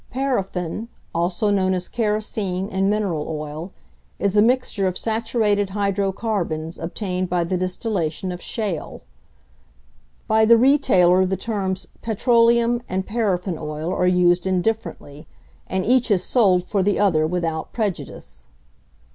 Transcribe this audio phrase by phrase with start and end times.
[0.09, 3.71] =Paraffin=, also known as kerosene and mineral oil,
[4.17, 9.03] is a mixture of saturated hydrocarbons obtained by the distillation of shale.
[10.27, 15.27] By the retailer the terms 'petroleum' and 'paraffin' oil are used indifferently,
[15.67, 18.47] and each is sold for the other without prejudice.